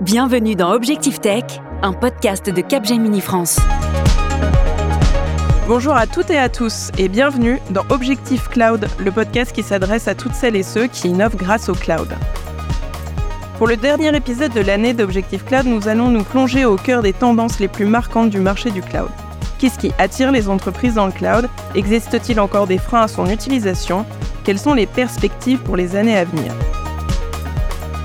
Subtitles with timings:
[0.00, 1.42] Bienvenue dans Objectif Tech,
[1.82, 3.58] un podcast de Capgemini France.
[5.66, 10.06] Bonjour à toutes et à tous et bienvenue dans Objectif Cloud, le podcast qui s'adresse
[10.06, 12.14] à toutes celles et ceux qui innovent grâce au cloud.
[13.58, 17.12] Pour le dernier épisode de l'année d'Objectif Cloud, nous allons nous plonger au cœur des
[17.12, 19.10] tendances les plus marquantes du marché du cloud.
[19.58, 21.48] Qu'est-ce qui attire les entreprises dans le cloud?
[21.74, 24.06] Existe-t-il encore des freins à son utilisation?
[24.44, 26.52] Quelles sont les perspectives pour les années à venir?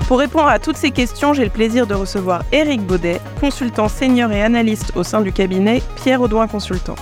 [0.08, 4.30] Pour répondre à toutes ces questions, j'ai le plaisir de recevoir Eric Baudet, consultant senior
[4.32, 6.96] et analyste au sein du cabinet Pierre Audouin Consultant.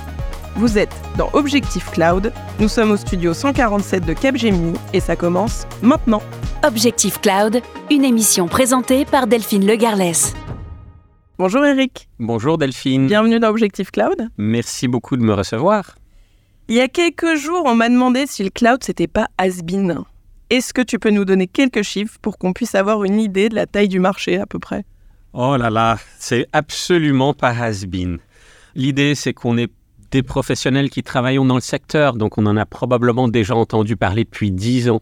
[0.55, 5.67] Vous êtes dans Objectif Cloud, nous sommes au studio 147 de Capgemini et ça commence
[5.81, 6.23] maintenant.
[6.65, 10.35] Objectif Cloud, une émission présentée par Delphine Legarlès.
[11.39, 12.09] Bonjour Eric.
[12.21, 13.09] Bonjour Delphine.
[13.09, 14.29] Bienvenue dans Objectif Cloud.
[14.39, 15.97] Merci beaucoup de me recevoir.
[16.69, 20.05] Il y a quelques jours, on m'a demandé si le cloud c'était pas has-been.
[20.53, 23.55] Est-ce que tu peux nous donner quelques chiffres pour qu'on puisse avoir une idée de
[23.55, 24.85] la taille du marché à peu près?
[25.33, 28.19] Oh là là, c'est absolument pas has-been.
[28.75, 29.73] L'idée, c'est qu'on est
[30.11, 34.25] des professionnels qui travaillent dans le secteur, donc on en a probablement déjà entendu parler
[34.25, 35.01] depuis dix ans.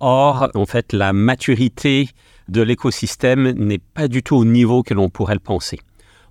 [0.00, 2.08] Or, en fait, la maturité
[2.48, 5.80] de l'écosystème n'est pas du tout au niveau que l'on pourrait le penser.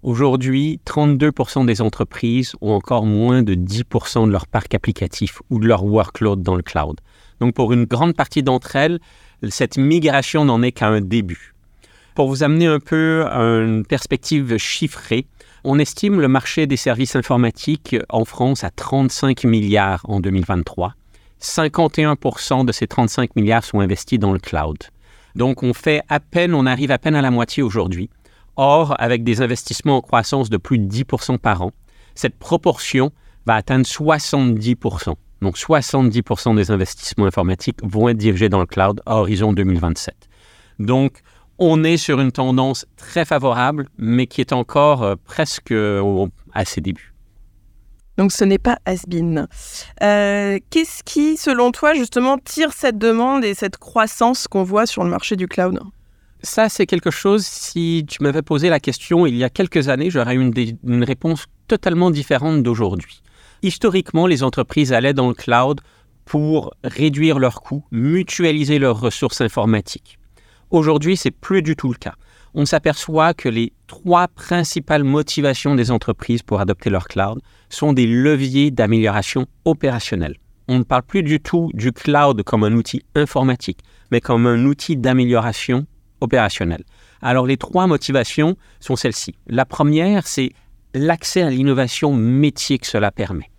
[0.07, 5.67] Aujourd'hui, 32% des entreprises ont encore moins de 10% de leur parc applicatif ou de
[5.67, 7.01] leur workload dans le cloud.
[7.41, 8.99] Donc pour une grande partie d'entre elles,
[9.49, 11.53] cette migration n'en est qu'à un début.
[12.15, 15.27] Pour vous amener un peu une perspective chiffrée,
[15.65, 20.93] on estime le marché des services informatiques en France à 35 milliards en 2023.
[21.41, 24.77] 51% de ces 35 milliards sont investis dans le cloud.
[25.35, 28.09] Donc on fait à peine, on arrive à peine à la moitié aujourd'hui.
[28.57, 31.71] Or, avec des investissements en croissance de plus de 10% par an,
[32.15, 33.11] cette proportion
[33.45, 35.15] va atteindre 70%.
[35.41, 40.15] Donc 70% des investissements informatiques vont être dirigés dans le cloud à horizon 2027.
[40.79, 41.21] Donc
[41.59, 45.73] on est sur une tendance très favorable, mais qui est encore euh, presque
[46.53, 47.13] à ses débuts.
[48.17, 49.47] Donc ce n'est pas has-been.
[50.01, 55.03] Euh, qu'est-ce qui, selon toi, justement, tire cette demande et cette croissance qu'on voit sur
[55.03, 55.79] le marché du cloud?
[56.43, 60.09] Ça, c'est quelque chose, si tu m'avais posé la question il y a quelques années,
[60.11, 60.51] j'aurais eu
[60.83, 63.21] une réponse totalement différente d'aujourd'hui.
[63.63, 65.81] Historiquement, les entreprises allaient dans le cloud
[66.25, 70.19] pour réduire leurs coûts, mutualiser leurs ressources informatiques.
[70.69, 72.13] Aujourd'hui, c'est plus du tout le cas.
[72.53, 78.05] On s'aperçoit que les trois principales motivations des entreprises pour adopter leur cloud sont des
[78.05, 80.37] leviers d'amélioration opérationnelle.
[80.67, 83.79] On ne parle plus du tout du cloud comme un outil informatique,
[84.11, 85.87] mais comme un outil d'amélioration
[86.21, 86.83] opérationnelle.
[87.21, 89.35] Alors les trois motivations sont celles-ci.
[89.47, 90.51] La première, c'est
[90.93, 93.49] l'accès à l'innovation métier que cela permet.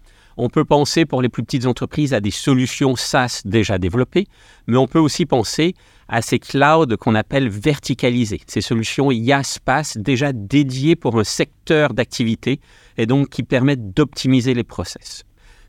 [0.41, 4.29] On peut penser pour les plus petites entreprises à des solutions SaaS déjà développées,
[4.69, 5.75] mais on peut aussi penser
[6.07, 9.59] à ces clouds qu'on appelle verticalisés, ces solutions IaaS
[9.97, 12.61] déjà dédiées pour un secteur d'activité
[12.97, 15.25] et donc qui permettent d'optimiser les process.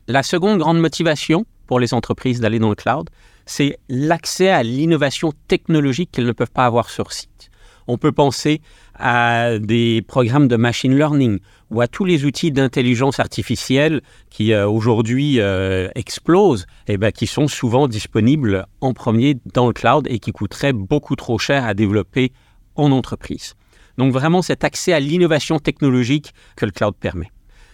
[0.06, 3.10] La seconde grande motivation pour les entreprises d'aller dans le cloud,
[3.50, 7.50] c'est l'accès à l'innovation technologique qu'elles ne peuvent pas avoir sur site.
[7.88, 8.60] On peut penser
[8.94, 11.40] à des programmes de machine learning
[11.70, 17.26] ou à tous les outils d'intelligence artificielle qui euh, aujourd'hui euh, explosent, et ben, qui
[17.26, 21.74] sont souvent disponibles en premier dans le cloud et qui coûteraient beaucoup trop cher à
[21.74, 22.30] développer
[22.76, 23.54] en entreprise.
[23.98, 27.32] Donc vraiment cet accès à l'innovation technologique que le cloud permet.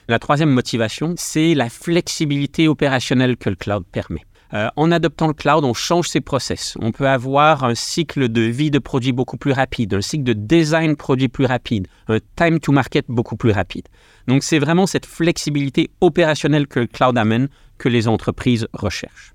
[0.09, 4.23] La troisième motivation, c'est la flexibilité opérationnelle que le cloud permet.
[4.55, 6.77] Euh, en adoptant le cloud, on change ses process.
[6.81, 10.33] On peut avoir un cycle de vie de produit beaucoup plus rapide, un cycle de
[10.33, 13.89] design produit plus rapide, un time to market beaucoup plus rapide.
[14.29, 17.49] Donc c'est vraiment cette flexibilité opérationnelle que le cloud amène
[17.79, 19.35] que les entreprises recherchent.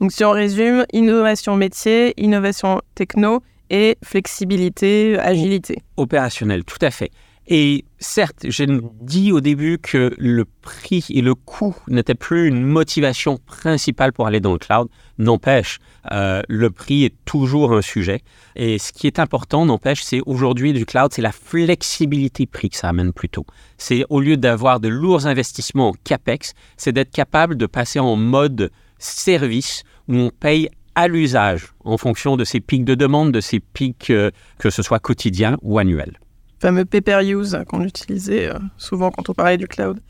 [0.00, 5.82] Donc si on résume, innovation métier, innovation techno et flexibilité, agilité.
[5.96, 7.10] Opérationnelle, tout à fait.
[7.48, 8.66] Et certes, j'ai
[9.00, 14.26] dit au début que le prix et le coût n'étaient plus une motivation principale pour
[14.26, 14.88] aller dans le cloud.
[15.18, 15.78] N'empêche,
[16.10, 18.22] euh, le prix est toujours un sujet.
[18.56, 22.76] Et ce qui est important, n'empêche, c'est aujourd'hui du cloud, c'est la flexibilité prix que
[22.76, 23.46] ça amène plutôt.
[23.78, 28.16] C'est au lieu d'avoir de lourds investissements en CAPEX, c'est d'être capable de passer en
[28.16, 33.40] mode service où on paye à l'usage en fonction de ces pics de demande, de
[33.40, 36.18] ces pics, euh, que ce soit quotidiens ou annuels
[36.58, 40.00] fameux pay-per-use qu'on utilisait euh, souvent quand on parlait du cloud.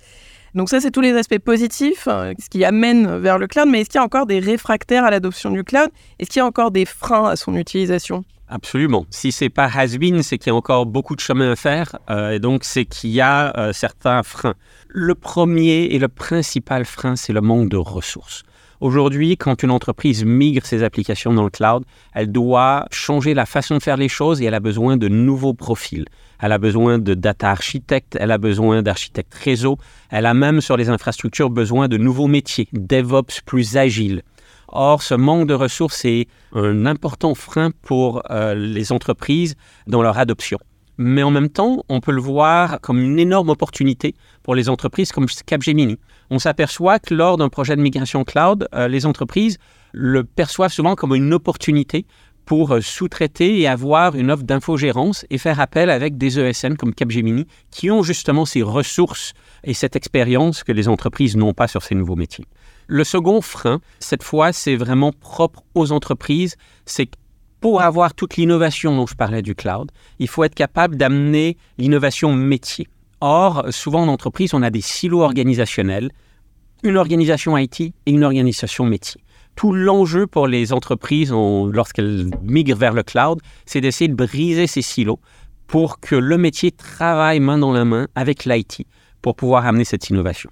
[0.55, 3.81] Donc ça, c'est tous les aspects positifs, euh, ce qui amène vers le cloud, mais
[3.83, 5.91] est-ce qu'il y a encore des réfractaires à l'adoption du cloud?
[6.19, 8.25] Est-ce qu'il y a encore des freins à son utilisation?
[8.49, 9.07] Absolument.
[9.11, 12.31] Si c'est pas has-been, c'est qu'il y a encore beaucoup de chemin à faire, euh,
[12.31, 14.55] et donc c'est qu'il y a certains freins.
[14.89, 18.45] Le premier et le principal frein, c'est le manque de ressources.
[18.81, 23.79] Aujourd'hui, quand une entreprise migre ses applications dans le cloud, elle doit changer la façon
[23.79, 26.05] de faire les choses et elle a besoin de nouveaux profils.
[26.41, 29.79] Elle a besoin de data architectes, elle a besoin d'architectes réseau,
[30.11, 34.23] elle a même sur les infrastructures besoin de nouveaux métiers, DevOps plus agiles.
[34.69, 39.55] Or, ce manque de ressources est un important frein pour euh, les entreprises
[39.87, 40.59] dans leur adoption.
[40.99, 45.13] Mais en même temps, on peut le voir comme une énorme opportunité pour les entreprises
[45.13, 45.99] comme Capgemini.
[46.31, 49.59] On s'aperçoit que lors d'un projet de migration cloud, euh, les entreprises
[49.93, 52.07] le perçoivent souvent comme une opportunité
[52.47, 56.95] pour euh, sous-traiter et avoir une offre d'infogérance et faire appel avec des ESN comme
[56.95, 59.35] Capgemini qui ont justement ces ressources
[59.65, 62.47] et cette expérience que les entreprises n'ont pas sur ces nouveaux métiers.
[62.87, 67.11] Le second frein, cette fois, c'est vraiment propre aux entreprises, c'est
[67.67, 69.91] pour avoir toute l'innovation dont je parlais du cloud,
[70.21, 72.87] il faut être capable d'amener l'innovation métier.
[73.21, 76.13] Or, souvent en entreprise, on a des silos organisationnels,
[76.85, 79.21] une organisation IT et une organisation métier
[79.57, 84.83] tout l'enjeu pour les entreprises lorsqu'elles migrent vers le cloud, c'est d'essayer de briser ces
[84.83, 85.19] silos
[85.67, 88.87] pour que le métier travaille main dans la main avec l'IT
[89.23, 90.51] pour pouvoir amener cette innovation.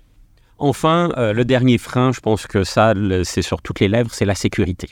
[0.58, 2.94] Enfin, euh, le dernier frein, je pense que ça,
[3.24, 4.88] c'est sur toutes les lèvres, c'est la sécurité.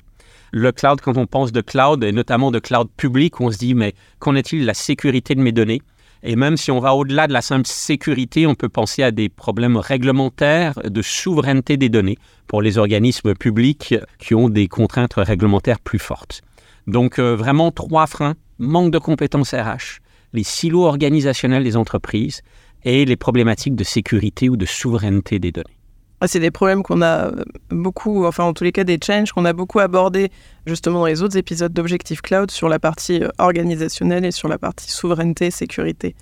[0.54, 3.74] Le cloud, quand on pense de cloud, et notamment de cloud public, on se dit,
[3.74, 5.80] mais qu'en est-il de la sécurité de mes données?
[6.22, 9.30] Et même si on va au-delà de la simple sécurité, on peut penser à des
[9.30, 12.18] problèmes réglementaires de souveraineté des données
[12.48, 16.42] pour les organismes publics qui ont des contraintes réglementaires plus fortes.
[16.86, 20.00] Donc euh, vraiment trois freins, manque de compétences RH,
[20.34, 22.42] les silos organisationnels des entreprises
[22.84, 25.78] et les problématiques de sécurité ou de souveraineté des données.
[26.24, 27.32] Ah, c'est des problèmes qu'on a
[27.70, 30.30] beaucoup, enfin en tous les cas des changes qu'on a beaucoup abordés
[30.66, 34.56] justement dans les autres épisodes d'Objectif Cloud sur la partie euh, organisationnelle et sur la
[34.56, 36.14] partie souveraineté, sécurité.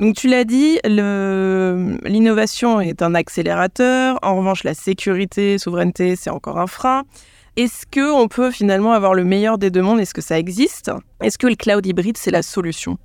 [0.00, 4.18] Donc tu l'as dit, l'innovation est un accélérateur.
[4.22, 7.04] En revanche, la sécurité, souveraineté, c'est encore un frein.
[7.54, 10.00] Est-ce que on peut finalement avoir le meilleur des deux mondes?
[10.00, 10.90] Est-ce que ça existe?
[11.22, 12.98] Est-ce que le cloud hybride c'est la solution?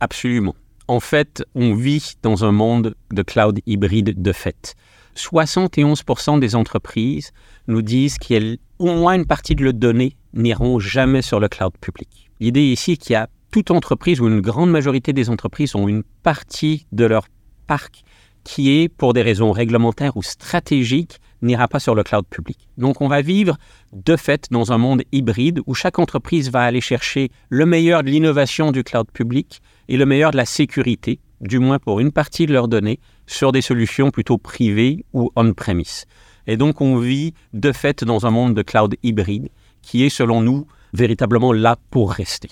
[0.00, 0.56] Absolument.
[0.90, 4.74] En fait, on vit dans un monde de cloud hybride de fait.
[5.14, 7.30] 71% des entreprises
[7.68, 8.56] nous disent qu'au
[8.96, 12.28] moins une partie de leurs données n'iront jamais sur le cloud public.
[12.40, 15.86] L'idée ici est qu'il y a toute entreprise ou une grande majorité des entreprises ont
[15.86, 17.28] une partie de leur
[17.68, 18.02] parc
[18.42, 22.68] qui est, pour des raisons réglementaires ou stratégiques, n'ira pas sur le cloud public.
[22.78, 23.56] Donc on va vivre
[23.92, 28.10] de fait dans un monde hybride où chaque entreprise va aller chercher le meilleur de
[28.10, 32.46] l'innovation du cloud public et le meilleur de la sécurité, du moins pour une partie
[32.46, 36.04] de leurs données, sur des solutions plutôt privées ou on-premise.
[36.46, 39.48] Et donc on vit de fait dans un monde de cloud hybride
[39.82, 42.50] qui est selon nous véritablement là pour rester.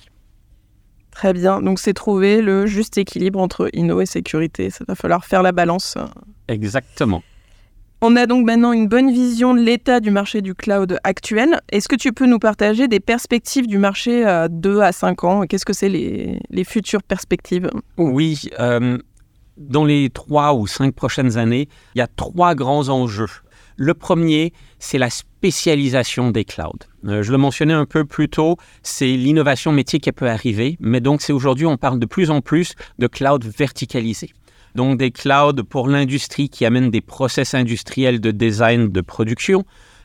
[1.11, 4.71] Très bien, donc c'est trouver le juste équilibre entre inno et sécurité.
[4.71, 5.99] Ça va falloir faire la balance.
[6.47, 7.23] Exactement.
[8.01, 11.61] On a donc maintenant une bonne vision de l'état du marché du cloud actuel.
[11.73, 15.47] Est-ce que tu peux nous partager des perspectives du marché à 2 à 5 ans?
[15.49, 17.69] Qu'est-ce que c'est les, futures perspectives?
[17.97, 18.99] Oui, euh,
[19.57, 23.27] dans les 3 ou 5 prochaines années, il y a trois grands enjeux.
[23.77, 26.79] Le premier, c'est la spécialisation des clouds.
[27.05, 31.01] Euh, je le mentionnais un peu plus tôt, c'est l'innovation métier qui peut arriver, mais
[31.01, 34.31] donc c'est aujourd'hui, on parle de plus en plus de cloud verticalisés
[34.75, 39.65] donc des clouds pour l'industrie qui amènent des process industriels de design de production,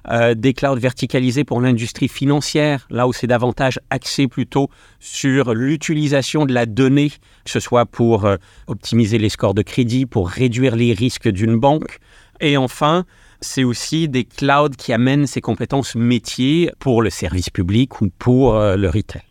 [0.10, 4.70] euh, des clouds verticalisés pour l'industrie financière, là où c'est davantage axé plutôt
[5.00, 8.36] sur l'utilisation de la donnée, que ce soit pour euh,
[8.68, 12.00] optimiser les scores de crédit, pour réduire les risques d'une banque.
[12.42, 13.06] Et enfin,
[13.40, 18.56] c'est aussi des clouds qui amènent ces compétences métiers pour le service public ou pour
[18.56, 19.24] euh, le retail.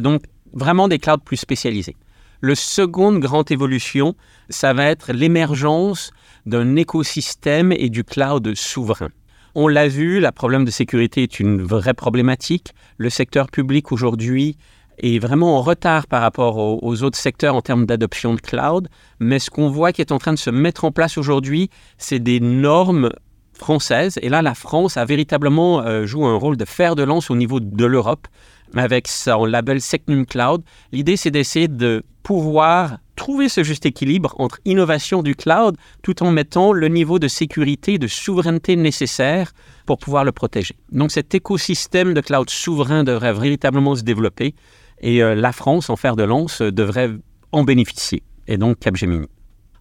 [0.00, 1.96] donc, vraiment des clouds plus spécialisés.
[2.40, 4.14] Le seconde grande évolution,
[4.48, 6.12] ça va être l'émergence
[6.46, 9.08] d'un écosystème et du cloud souverain.
[9.56, 12.74] On l'a vu, le problème de sécurité est une vraie problématique.
[12.96, 14.56] Le secteur public aujourd'hui
[14.98, 18.88] est vraiment en retard par rapport aux, autres secteurs en termes d'adoption de cloud.
[19.18, 22.20] Mais ce qu'on voit qui est en train de se mettre en place aujourd'hui, c'est
[22.20, 23.10] des normes
[23.52, 24.16] françaises.
[24.22, 27.34] Et là, la France a véritablement euh, joué un rôle de fer de lance au
[27.34, 28.28] niveau de l'Europe
[28.76, 30.62] avec son label Secnum Cloud.
[30.92, 36.30] L'idée, c'est d'essayer de pouvoir trouver ce juste équilibre entre innovation du cloud tout en
[36.30, 39.52] mettant le niveau de sécurité de souveraineté nécessaire
[39.86, 40.76] pour pouvoir le protéger.
[40.92, 44.54] Donc cet écosystème de cloud souverain devrait véritablement se développer
[45.00, 47.10] et euh, la France, en fer de lance, devrait
[47.52, 49.26] en bénéficier, et donc Capgemini.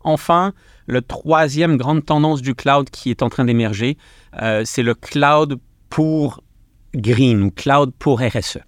[0.03, 0.53] Enfin,
[0.85, 3.97] le troisième grande tendance du cloud qui est en train d'émerger,
[4.41, 6.41] euh, c'est le cloud pour
[6.93, 8.59] green ou cloud pour RSE.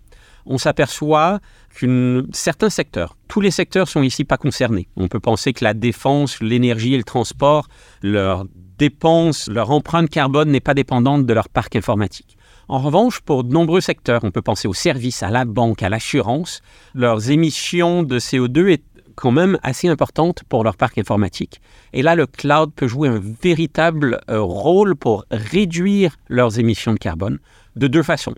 [0.50, 1.40] On s'aperçoit
[1.80, 4.90] qu'un certains secteurs, tous les secteurs sont ici pas concernés.
[4.98, 7.68] On peut penser que la défense, l'énergie et le transport,
[8.02, 8.46] leur
[8.80, 12.36] dépenses, leur empreinte carbone n'est pas dépendante de leur parc informatique.
[12.68, 15.90] En revanche, pour de nombreux secteurs, on peut penser aux services, à la banque, à
[15.90, 16.62] l'assurance,
[16.96, 18.84] leurs émissions de CO2 est
[19.16, 21.62] quand même assez importante pour leur parc informatique.
[21.94, 27.00] Et là, le cloud peut jouer un véritable euh, rôle pour réduire leurs émissions de
[27.00, 27.38] carbone
[27.76, 28.34] de deux façons.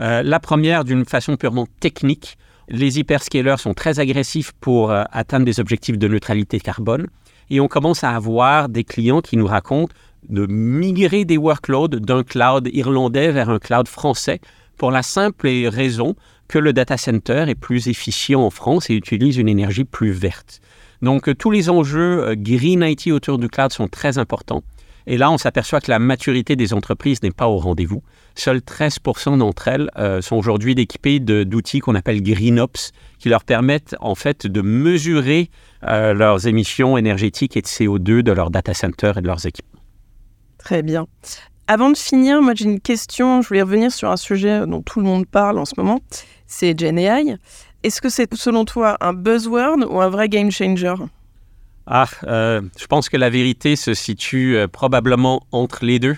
[0.00, 2.36] Euh, la première, d'une façon purement technique,
[2.68, 7.06] les hyperscalers sont très agressifs pour euh, atteindre des objectifs de neutralité carbone.
[7.50, 9.94] Et on commence à avoir des clients qui nous racontent
[10.28, 14.40] de migrer des workloads d'un cloud irlandais vers un cloud français
[14.78, 16.16] pour la simple raison
[16.48, 20.60] que le data center est plus efficient en France et utilise une énergie plus verte.
[21.02, 24.62] Donc euh, tous les enjeux Green IT autour du cloud sont très importants.
[25.06, 28.02] Et là, on s'aperçoit que la maturité des entreprises n'est pas au rendez-vous.
[28.34, 33.94] Seuls 13% d'entre elles euh, sont aujourd'hui équipées d'outils qu'on appelle GreenOps, qui leur permettent
[34.00, 35.50] en fait de mesurer
[35.82, 39.82] leurs émissions énergétiques et de CO2 de leurs data centers et de leurs équipements.
[40.56, 41.06] Très bien.
[41.66, 43.40] Avant de finir, moi j'ai une question.
[43.40, 46.00] Je voulais revenir sur un sujet dont tout le monde parle en ce moment.
[46.46, 47.38] C'est GenAI.
[47.82, 50.94] Est-ce que c'est selon toi un buzzword ou un vrai game changer?
[51.86, 56.16] Ah, euh, je pense que la vérité se situe euh, probablement entre les deux.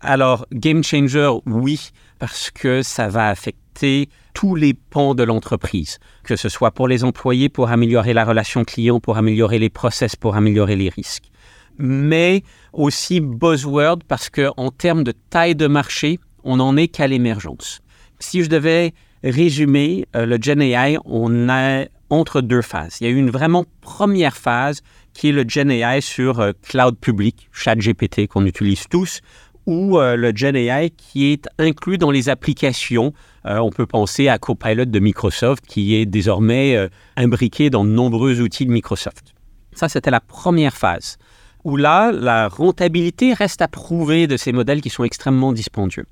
[0.00, 6.36] Alors, game changer, oui, parce que ça va affecter tous les pans de l'entreprise, que
[6.36, 10.34] ce soit pour les employés, pour améliorer la relation client, pour améliorer les process, pour
[10.34, 11.30] améliorer les risques
[11.78, 12.42] mais
[12.72, 17.80] aussi buzzword parce qu'en termes de taille de marché, on n'en est qu'à l'émergence.
[18.18, 22.98] Si je devais résumer euh, le Gen AI, on est entre deux phases.
[23.00, 24.82] Il y a eu une vraiment première phase
[25.12, 29.20] qui est le Gen AI sur euh, cloud public, ChatGPT qu'on utilise tous,
[29.66, 33.12] ou euh, le Gen AI qui est inclus dans les applications.
[33.44, 38.64] on peut penser à Copilot de Microsoft qui est désormais imbriqué dans de nombreux outils
[38.64, 39.34] de Microsoft.
[39.72, 41.18] Ça, c'était la première phase
[41.64, 46.06] où là, la rentabilité reste à prouver de ces modèles qui sont extrêmement dispendieux.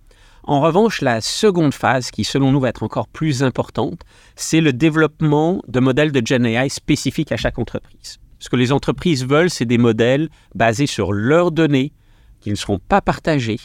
[0.45, 4.01] En revanche, la seconde phase, qui selon nous va être encore plus importante,
[4.35, 8.19] c'est le développement de modèles de Gen AI spécifiques à chaque entreprise.
[8.41, 11.93] Ce que les entreprises veulent, c'est des modèles basés sur leurs données,
[12.41, 13.61] qui ne seront pas partagés.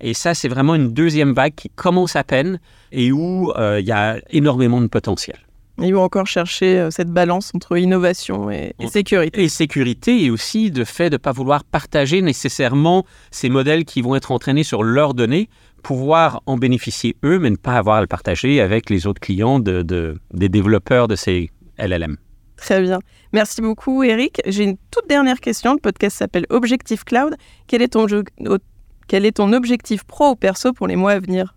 [0.00, 2.60] Et ça, c'est vraiment une deuxième vague qui commence à peine
[2.92, 5.36] et où euh, il y a énormément de potentiel.
[5.82, 9.42] Ils vont encore chercher euh, cette balance entre innovation et, sécurité.
[9.42, 14.02] Et sécurité et aussi de fait de ne pas vouloir partager nécessairement ces modèles qui
[14.02, 15.48] vont être entraînés sur leurs données,
[15.80, 19.58] pouvoir en bénéficier eux, mais ne pas avoir à le partager avec les autres clients
[19.58, 19.82] de,
[20.32, 22.16] des développeurs de ces LLM.
[22.56, 22.98] Très bien.
[23.32, 24.40] Merci beaucoup, Eric.
[24.46, 25.72] J'ai une toute dernière question.
[25.72, 27.34] Le podcast s'appelle Objectif Cloud.
[27.66, 28.06] Quel est ton,
[29.08, 31.54] quel est ton objectif pro ou perso pour les mois à venir?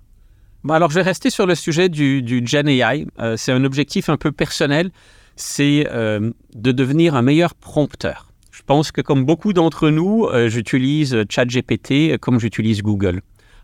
[0.70, 3.06] Alors, je vais rester sur le sujet du, du Gen AI.
[3.20, 4.92] Euh, c'est un objectif un peu personnel,
[5.36, 8.32] c'est euh, de devenir un meilleur prompteur.
[8.52, 13.22] Je pense que comme beaucoup d'entre nous, euh, j'utilise ChatGPT comme j'utilise Google.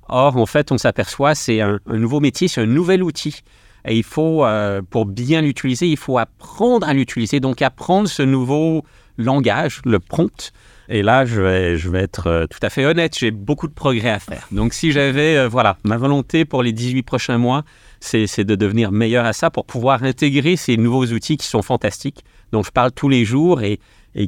[0.09, 3.41] Or, en fait, on s'aperçoit, c'est un, nouveau métier, c'est un nouvel outil.
[3.87, 4.45] Et il faut,
[4.89, 7.39] pour bien l'utiliser, il faut apprendre à l'utiliser.
[7.39, 8.83] Donc, apprendre ce nouveau
[9.17, 10.51] langage, le prompt,
[10.91, 13.73] et là, je vais, je vais être euh, tout à fait honnête, j'ai beaucoup de
[13.73, 14.47] progrès à faire.
[14.51, 17.63] Donc si j'avais, euh, voilà, ma volonté pour les 18 prochains mois,
[17.99, 22.23] c'est de devenir meilleur à ça pour pouvoir intégrer ces nouveaux outils qui sont fantastiques,
[22.51, 23.79] dont je parle tous les jours et,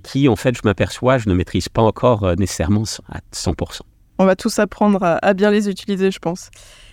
[0.03, 3.81] qui, en fait, je m'aperçois, je ne maîtrise pas encore euh, nécessairement à 100%.
[4.21, 6.51] On va tous apprendre à, à bien les utiliser, je pense.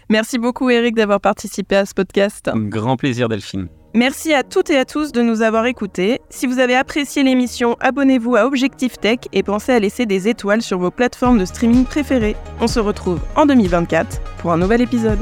[0.09, 2.51] Merci beaucoup, Eric, d'avoir participé à ce podcast.
[2.55, 3.69] Grand plaisir, Delphine.
[3.93, 6.21] Merci à toutes et à tous de nous avoir écoutés.
[6.31, 10.63] Si vous avez apprécié l'émission, abonnez-vous à Objectif Tech et pensez à laisser des étoiles
[10.63, 12.37] sur vos plateformes de streaming préférées.
[12.63, 15.19] On se retrouve en 2024 pour un nouvel épisode.